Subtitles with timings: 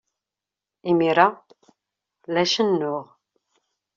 [0.89, 1.25] Imir-a,
[2.33, 3.05] la cennuɣ.